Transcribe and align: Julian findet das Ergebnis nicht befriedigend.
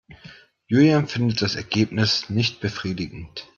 Julian 0.65 1.07
findet 1.07 1.43
das 1.43 1.53
Ergebnis 1.55 2.27
nicht 2.31 2.59
befriedigend. 2.59 3.47